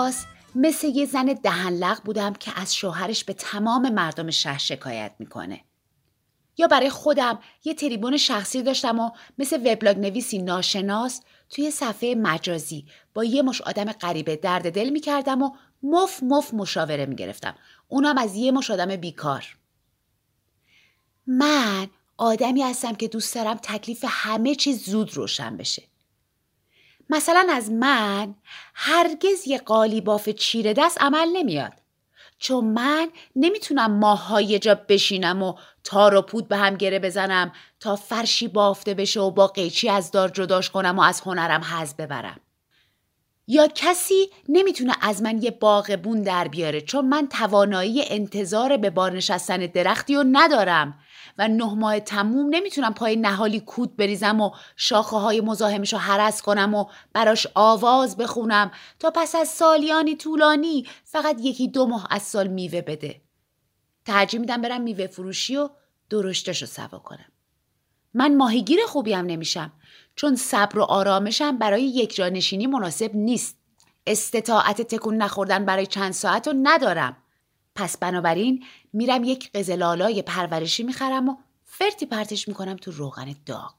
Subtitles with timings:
[0.00, 5.60] می‌خواست مثل یه زن دهنلق بودم که از شوهرش به تمام مردم شهر شکایت می‌کنه.
[6.58, 12.86] یا برای خودم یه تریبون شخصی داشتم و مثل وبلاگ نویسی ناشناس توی صفحه مجازی
[13.14, 15.50] با یه مش آدم غریبه درد دل می‌کردم و
[15.82, 17.54] مف مف مشاوره می‌گرفتم.
[17.88, 19.56] اونم از یه مش آدم بیکار.
[21.26, 25.82] من آدمی هستم که دوست دارم تکلیف همه چیز زود روشن بشه.
[27.10, 28.34] مثلا از من
[28.74, 31.72] هرگز یه قالی باف چیره دست عمل نمیاد.
[32.38, 37.96] چون من نمی‌تونم ماهای جا بشینم و تار و پود به هم گره بزنم تا
[37.96, 42.40] فرشی بافته بشه و با قیچی از دار جداش کنم و از هنرم حز ببرم.
[43.46, 48.90] یا کسی نمی‌تونه از من یه باغ بون در بیاره چون من توانایی انتظار به
[48.90, 50.98] بار نشستن درختی رو ندارم
[51.38, 56.42] و نه ماه تموم نمی‌تونم پای نهالی کود بریزم و شاخه های مزاحمش رو حرس
[56.42, 62.22] کنم و براش آواز بخونم تا پس از سالیانی طولانی فقط یکی دو ماه از
[62.22, 63.20] سال میوه بده.
[64.06, 65.68] ترجیح میدم برم میوه فروشی و
[66.10, 67.32] درشتش رو سوا کنم.
[68.14, 69.72] من ماهیگیر خوبی هم نمیشم
[70.16, 73.56] چون صبر و آرامشم برای یک جانشینی مناسب نیست.
[74.06, 77.16] استطاعت تکون نخوردن برای چند ساعت رو ندارم.
[77.74, 83.74] پس بنابراین میرم یک قزلالای پرورشی می‌خرم و فرتی پرتش می‌کنم تو روغن داغ.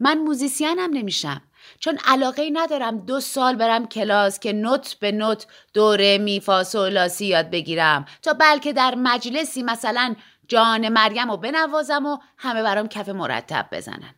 [0.00, 1.42] من موزیسینم نمیشم
[1.80, 6.42] چون علاقه ندارم دو سال برم کلاس که نوت به نوت دوره می
[6.74, 10.16] لاسی یاد بگیرم تا بلکه در مجلسی مثلا
[10.48, 14.14] جان مریم رو بنوازم و همه برام کف مرتب بزنن.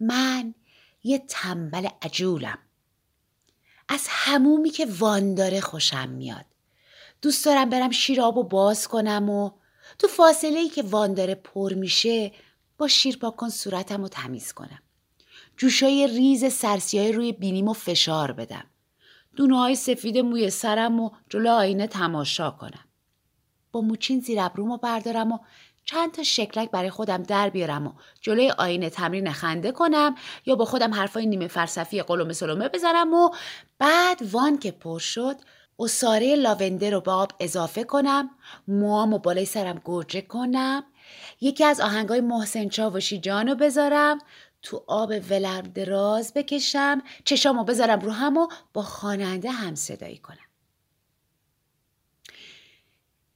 [0.00, 0.54] من
[1.04, 2.58] یه تنبل عجولم.
[3.88, 6.44] از همومی که وان داره خوشم میاد.
[7.22, 9.50] دوست دارم برم شیراب و باز کنم و
[9.98, 12.32] تو فاصله ای که وان داره پر میشه
[12.78, 14.82] با شیر پاکن صورتم رو تمیز کنم.
[15.56, 18.64] جوشای ریز سرسیای روی بینیم و فشار بدم.
[19.36, 22.84] دونه های سفید موی سرم و جلو آینه تماشا کنم.
[23.72, 25.38] با موچین زیر ابرومو بردارم و
[25.84, 30.14] چند تا شکلک برای خودم در بیارم و جلوی آینه تمرین خنده کنم
[30.46, 33.30] یا با خودم حرفای نیمه فلسفی قلوم سلومه بزنم و
[33.78, 35.36] بعد وان که پر شد
[35.86, 38.30] ساره لاونده رو به آب اضافه کنم.
[38.68, 40.84] موام و بالای سرم گرجه کنم.
[41.40, 44.18] یکی از آهنگای محسن چاوشی جانو بذارم.
[44.62, 47.02] تو آب ولرم دراز بکشم.
[47.24, 50.38] چشامو بذارم رو هم و با خواننده هم صدایی کنم.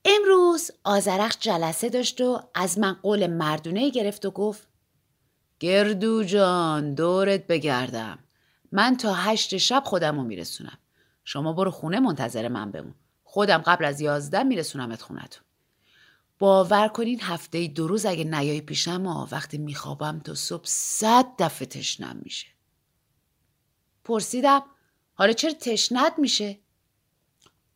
[0.04, 4.66] امروز آزرخ جلسه داشت و از من قول مردونه گرفت و گفت
[5.60, 8.18] گردو جان دورت بگردم.
[8.72, 10.78] من تا هشت شب خودم رو میرسونم.
[11.24, 12.94] شما برو خونه منتظر من بمون.
[13.24, 15.44] خودم قبل از یازده میرسونمت خونتون.
[16.38, 21.66] باور کنین هفته دو روز اگه نیای پیشم و وقتی میخوابم تا صبح صد دفعه
[21.68, 22.46] تشنم میشه.
[24.04, 24.62] پرسیدم
[25.14, 26.58] حالا چرا تشنت میشه؟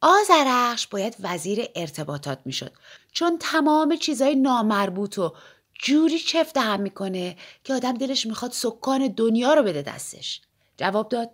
[0.01, 2.73] آزرخش باید وزیر ارتباطات می‌شد.
[3.13, 5.35] چون تمام چیزای نامربوط و
[5.75, 10.41] جوری چفت هم می‌کنه که آدم دلش می‌خواد سکان دنیا رو بده دستش.
[10.77, 11.31] جواب داد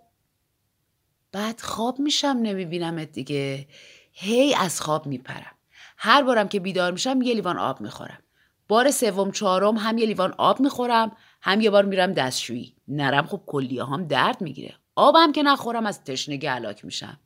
[1.33, 3.67] بعد خواب میشم نمیبینمت دیگه.
[4.11, 5.55] هی از خواب میپرم.
[5.97, 8.19] هر بارم که بیدار میشم یه لیوان آب می‌خورم.
[8.67, 12.75] بار سوم چهارم هم یه لیوان آب می‌خورم هم یه بار میرم دستشویی.
[12.87, 14.75] نرم خب کلیه هم درد می‌گیره.
[14.95, 17.19] آبم که نخورم از تشنگی علاک میشم.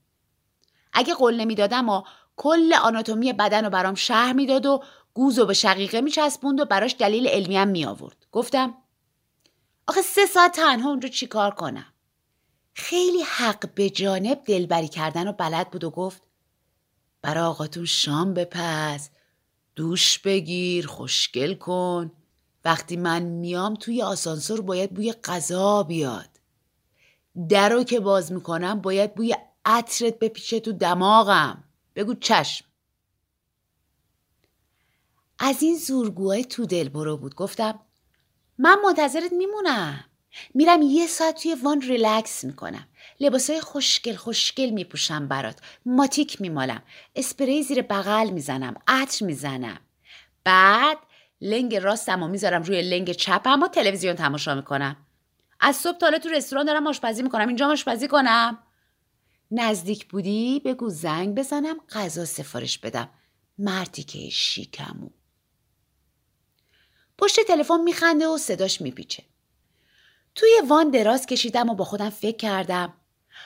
[0.93, 2.03] اگه قول نمی‌دادم و
[2.35, 4.83] کل آناتومی بدن رو برام شهر می‌داد و
[5.13, 8.25] گوز و به شقیقه میچسبوند و براش دلیل علمی هم می آورد.
[8.31, 8.73] گفتم
[9.87, 11.93] آخه سه ساعت تنها اونجا چیکار کنم؟
[12.79, 16.21] خیلی حق به جانب دلبری کردن و بلد بود و گفت
[17.21, 19.09] برای آقاتون شام بپز
[19.75, 22.11] دوش بگیر خوشگل کن.
[22.65, 26.29] وقتی من میام توی آسانسور باید بوی غذا بیاد.
[27.49, 29.35] در رو که باز می‌کنم باید بوی
[29.65, 31.63] عطرت بپیچه تو دماغم.
[31.95, 32.65] بگو چشم.
[35.39, 37.35] از این زورگوهای تو دل برو بود.
[37.35, 37.79] گفتم
[38.57, 40.06] من منتظرت میمونم.
[40.53, 42.87] میرم یه ساعت توی وان ریلکس می‌کنم.
[43.19, 45.59] لباسای خوشگل خوشگل میپوشم برات.
[45.85, 46.83] ماتیک میمالم.
[47.15, 48.75] اسپری زیر بغل می‌زنم.
[48.87, 49.79] عطر می‌زنم.
[50.43, 50.97] بعد
[51.41, 54.97] لنگ راستم و می‌ذارم روی لنگ چپم و تلویزیون تماشا می‌کنم.
[55.59, 57.47] از صبح تا تو رستوران دارم آشپزی می‌کنم.
[57.47, 58.57] اینجا آشپزی کنم.
[59.51, 63.09] نزدیک بودی؟ بگو زنگ بزنم غذا سفارش بدم.
[63.57, 65.09] مردی که شیکمو.
[67.17, 69.23] پشت تلفن میخنده و صداش میپیچه.
[70.37, 72.93] توی وان دراز کشیدم و با خودم فکر کردم.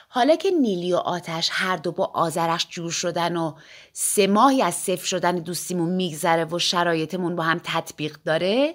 [0.08, 3.54] حالا که نیلی و آتش هر دو با آزرش جور شدن و
[3.92, 8.74] سه ماهی از صفر شدن دوستیمون میگذره و شرایطمون با هم تطبیق داره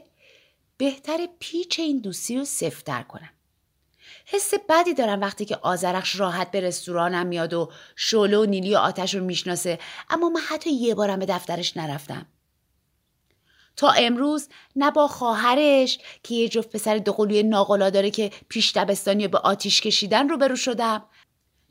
[0.77, 3.29] بهتر پیچ این دوستی رو سفتر کنم.
[4.25, 8.77] حس بدی دارم وقتی که آزرخش راحت به رستورانم میاد و شوله و نیلی و
[8.77, 9.79] آتش رو می‌شناسه
[10.09, 12.25] اما من حتی یه بارم به دفترش نرفتم.
[13.77, 19.27] تا امروز نه با خواهرش که یه جفت پسر دوقلوی ناقلا داره که پیش دبستانی
[19.27, 21.05] به آتیش کشیدن رو برو شدم.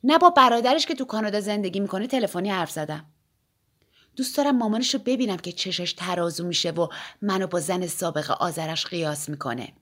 [0.04, 3.06] نه با برادرش که تو کانادا زندگی می‌کنه تلفنی حرف زدم.
[4.16, 6.88] دوست دارم مامانش رو ببینم که چشش ترازو میشه و
[7.22, 9.72] منو با زن سابق آذرش قیاس می‌کنه.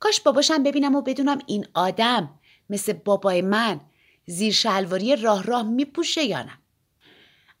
[0.00, 2.40] کاش باباشم ببینم و بدونم این آدم
[2.70, 3.80] مثل بابای من
[4.26, 6.58] زیر شلواری راه راه میپوشه یا نه.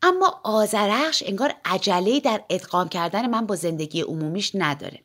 [0.04, 5.00] اما آزرخش انگار عجله در ادغام کردن من با زندگی عمومیش نداره.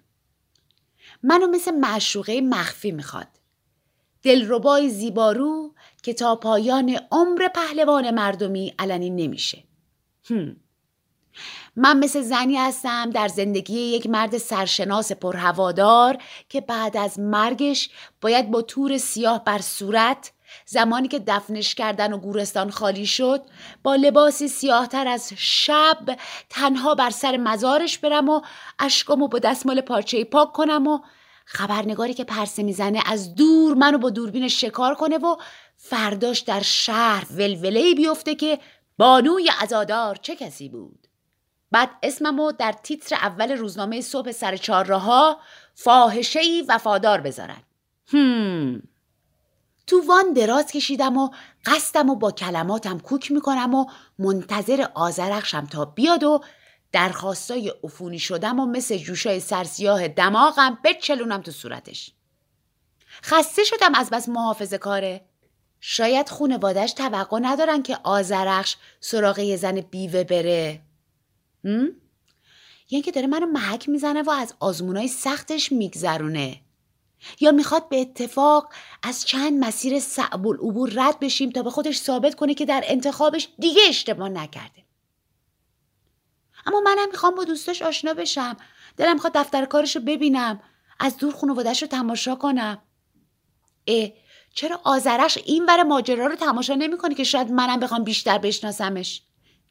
[1.24, 3.28] منو مثل معشوقه مخفی می‌خواد.
[4.24, 5.74] دلربای زیبارو
[6.04, 9.64] که تا پایان عمر پهلوان مردمی علنی نمیشه.
[11.76, 16.18] من مثل زنی هستم در زندگی یک مرد سرشناس پرهوادار
[16.50, 17.90] که بعد از مرگش
[18.22, 20.32] باید با تور سیاه بر صورت
[20.66, 23.42] زمانی که دفنش کردن و گورستان خالی شد
[23.84, 26.18] با لباسی سیاهتر از شب
[26.50, 28.42] تنها بر سر مزارش برم و
[28.80, 31.00] اشکامو با دستمال پارچه پاک کنم و
[31.46, 35.36] خبرنگاری که پرسه می‌زنه از دور منو با دوربین شکار کنه و
[35.78, 38.60] فرداش در شهر ولوله بیفته که
[38.98, 41.08] بانوی ازادار چه کسی بود
[41.72, 45.40] بعد اسممو در تیتر اول روزنامه صبح سر چهارراها
[45.74, 47.64] فاحشه وفادار بذارن
[48.08, 48.82] هم.
[49.90, 51.30] تو وان دراز کشیدم و
[51.66, 53.86] قصدم و با کلماتم کوک می‌کنم و
[54.20, 56.42] منتظر آزرخشم تا بیاد و
[56.92, 62.12] درخواستای عفونی شدم و مثل جوشای سرسیاه دماغم بچلونم تو صورتش.
[63.24, 65.26] خسته شدم از بس محافظه کاره.
[65.80, 70.82] شاید خونوادش توقع ندارن که آزرخش سراغ یه زن بیوه بره.
[72.90, 76.62] یعنی که داره منو محک می‌زنه و از آزمونای سختش میگذرونه.
[77.40, 78.74] یا می‌خواد به اتفاق
[79.04, 83.50] از چند مسیر صعب العبور رد بشیم تا به خودش ثابت کنه که در انتخابش
[83.60, 84.84] دیگه اشتباه نکرده.
[86.66, 88.58] اما منم می‌خوام با دوستاش آشنا بشم.
[88.98, 90.60] دلم می‌خواد دفتر کارش رو ببینم.
[91.00, 92.82] از دور خانوادش رو تماشا کنم.
[93.88, 94.10] اه
[94.54, 99.22] چرا آزرش این ور ماجرا رو تماشا نمی‌کنه که شاید منم بخوام بیشتر بشناسمش؟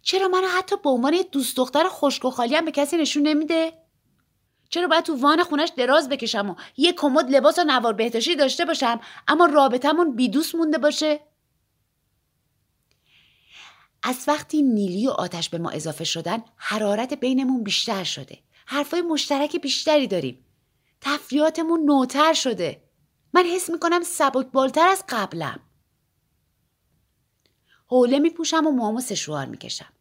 [0.03, 3.23] چرا منو حتی به عنوان یه دوست دختر خشک و خالی هم به کسی نشون
[3.23, 3.73] نمیده؟
[4.69, 8.65] چرا باید تو وان خونش دراز بکشم و یه کمد لباس و نوار بهداشتی داشته
[8.65, 11.21] باشم اما رابطمون بیدوست مونده باشه؟
[14.03, 18.39] از وقتی نیلی و آتش به ما اضافه شدن حرارت بینمون بیشتر شده.
[18.67, 20.45] حرفای مشترک بیشتری داریم.
[21.01, 22.83] تفریاتمون نوتر شده.
[23.33, 25.61] من حس می‌کنم سبک بالتر از قبلم.
[27.87, 29.93] حوله میپوشم و موامو سشوار می‌کشم.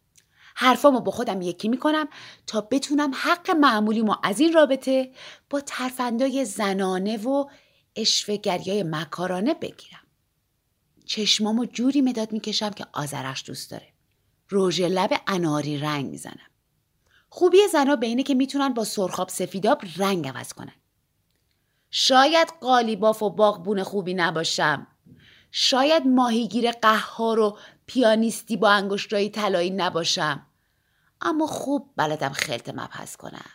[0.60, 2.08] حرفامو با خودم یکی می‌کنم
[2.46, 5.12] تا بتونم حق معمولیمو از این رابطه
[5.50, 7.44] با ترفندای زنانه و
[7.96, 10.00] اشوهگریای مکارانه بگیرم.
[11.06, 13.88] چشمامو جوری مداد می‌کشم که آزرش دوست داره.
[14.48, 16.50] روژ لب اناری رنگ می‌زنم.
[17.28, 20.74] خوبی زنها به اینه که می‌تونن با سرخاب سفیداب رنگ عوض کنن.
[21.90, 24.86] شاید قالیباف و باغبون خوبی نباشم.
[25.50, 30.46] شاید ماهیگیر قهار و پیانیستی با انگشتای طلایی نباشم.
[31.20, 33.50] اما خوب بلدم خلط مبحث کنم.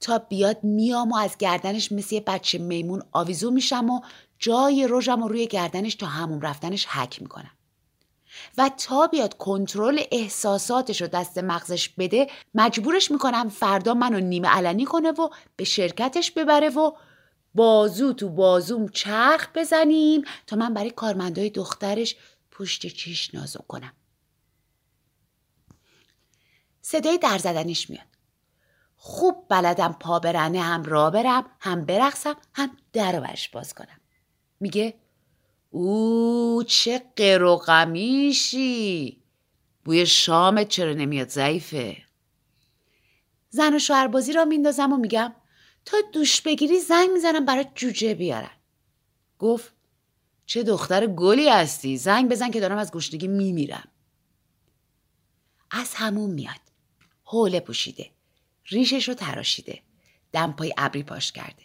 [0.00, 4.00] تا بیاد میام و از گردنش مثل یه بچه میمون آویزو میشم و
[4.38, 7.50] جای رژم و روی گردنش تا همون رفتنش حک می‌کنم
[8.58, 14.84] و تا بیاد کنترل احساساتش رو دست مغزش بده مجبورش می‌کنم فردا منو نیمه علنی
[14.84, 16.92] کنه و به شرکتش ببره و
[17.54, 22.16] بازو تو بازوم چرخ بزنیم تا من برای کارمندای دخترش
[22.54, 23.92] پشت چیش نازو کنم.
[26.82, 28.06] صدای در زدنش میاد.
[28.96, 34.00] خوب بلدم پا برنه هم را برم هم برقصم هم در برش باز کنم.
[34.60, 34.94] میگه
[35.70, 39.22] او چه قر و قمیشی.
[39.84, 41.96] بوی شامت چرا نمیاد ضعیفه؟
[43.48, 45.34] زن و شوهربازی را میندازم و میگم
[45.84, 48.50] تا دوش بگیری زنگ می‌زنم برای جوجه بیارن
[49.38, 49.73] گفت
[50.46, 53.88] چه دختر گلی هستی؟ زنگ بزن که دارم از گشنگی میمیرم.
[55.70, 56.60] از همون میاد.
[57.24, 58.10] حوله پوشیده.
[58.66, 59.82] ریشش رو تراشیده.
[60.32, 61.64] دمپای ابری پاش کرده.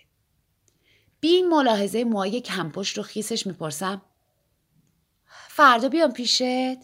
[1.20, 4.02] بی ملاحظه موهای کمپشت رو خیسش می‌پرسم.
[5.26, 6.78] فردا بیام پیشت؟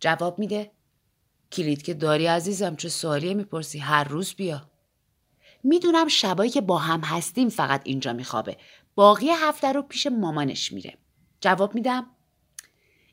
[0.00, 0.70] جواب میده.
[1.52, 4.70] کلید که داری عزیزم چه سوالیه می‌پرسی؟ هر روز بیا.
[5.62, 8.56] می‌دونم شبایی که با هم هستیم فقط اینجا میخوابه.
[8.96, 10.98] باقی هفته رو پیش مامانش میره.
[11.40, 12.06] جواب میدم.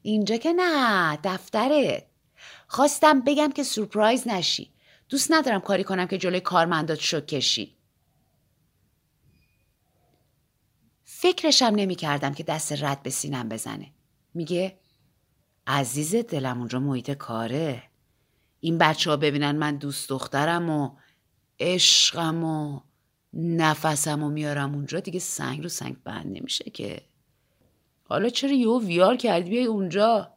[0.01, 2.05] اینجا که نه دفترت.
[2.67, 4.73] خواستم بگم که سورپرایز نشی.
[5.09, 7.77] دوست ندارم کاری کنم که جلوی کارمندات شک کشی.
[11.03, 13.91] فکرشم نمی کردم که دست رد به سینم بزنه.
[14.33, 14.79] میگه
[15.67, 17.83] عزیز دلم اونجا محیط کاره.
[18.59, 20.95] این بچه ها ببینن من دوست دخترم و
[21.59, 22.79] عشقم و
[23.33, 27.01] نفسم و میارم اونجا دیگه سنگ رو سنگ بند نمیشه که.
[28.03, 30.33] حالا چرا یهو ویار کردی؟ بیای اونجا.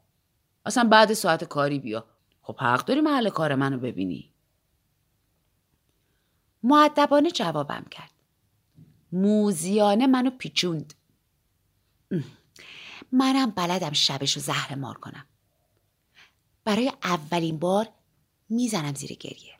[0.67, 2.07] اصلا بعد ساعت کاری بیا.
[2.43, 4.33] خب حق داری محل کار منو ببینی.
[6.63, 8.11] معدبانه جوابم کرد.
[9.13, 10.95] موزیانه منو پیچوند.
[13.13, 15.27] منم بلدم شبشو زهر مار کنم.
[16.65, 17.89] برای اولین بار
[18.49, 19.59] می‌زنم زیر گریه.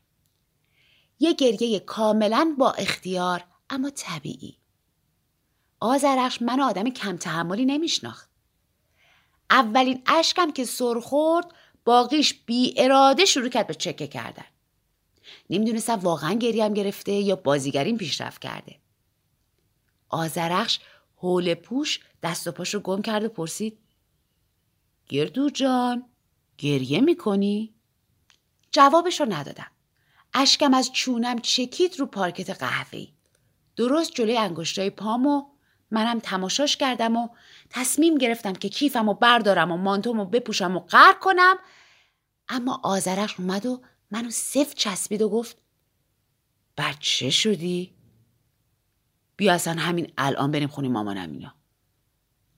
[1.19, 4.57] یه گریه کاملا با اختیار اما طبیعی.
[5.81, 8.31] آزرخش من آدم کم تحملی نمیشناخت.
[9.51, 11.47] اولین اشکم که سر خورد
[11.85, 14.45] باقیش بی اراده شروع کرد به چکه کردن.
[15.51, 18.77] نمی‌دونستم واقعا گریم گرفته یا بازیگرین پیشرفت کرده.
[20.09, 20.79] آزرخش
[21.17, 23.79] حول پوش دست و پاش رو گم کرد و پرسید
[25.09, 26.05] گردو جان
[26.59, 27.75] گریه می‌کنی؟
[28.71, 29.71] جوابش رو ندادم.
[30.39, 33.09] اشکم از چونم چکید رو پارکت قهوه‌ای
[33.77, 35.43] درست جلوی انگشتای پام و
[35.91, 37.29] منم تماشاش کردم و
[37.71, 41.57] تصمیم گرفتم که کیفم و بردارم و مانتوم و بپوشم و غرق کنم
[42.49, 45.57] اما آزرش اومد و منو صف چسبید و گفت
[46.79, 47.95] بچه شدی؟
[49.37, 51.55] بیا اصلا همین الان بریم خونی مامانم اینا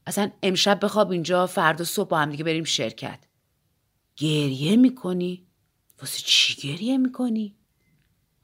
[0.07, 3.19] اصلا امشب بخواب اینجا فردا صبح با هم دیگه بریم شرکت
[4.17, 5.47] گریه می‌کنی؟
[6.01, 7.58] واسه چی گریه می‌کنی؟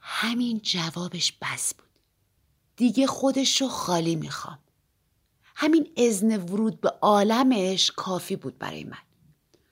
[0.06, 1.88] همین جوابش بس بود.
[2.76, 4.58] دیگه خودش رو خالی می‌خوام.
[5.54, 8.98] همین ازن ورود به عالمش کافی بود برای من.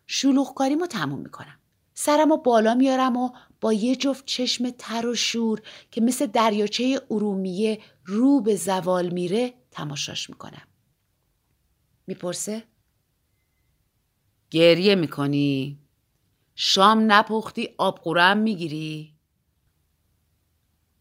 [0.07, 1.59] شلوغ کاریمو تموم می‌کنم.
[1.95, 7.01] سرم و بالا میارم و با یه جفت چشم تر و شور که مثل دریاچه
[7.11, 10.67] ارومیه رو به زوال میره تماشاش می‌کنم.
[12.07, 12.63] می‌پرسه؟
[14.51, 15.79] گریه می‌کنی؟
[16.55, 19.12] شام نپختی آب قورم می‌گیری؟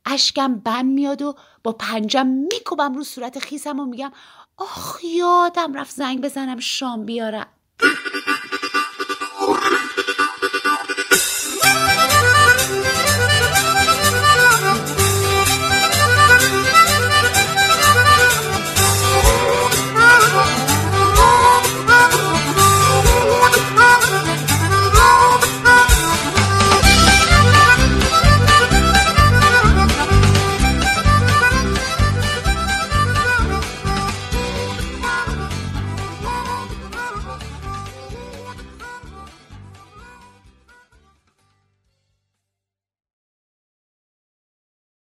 [0.06, 4.12] اشکم بم میاد و با پنجم میکوبم رو صورت خیسم و میگم
[4.58, 7.48] آخ یادم رفت زنگ بزنم شام بیارم.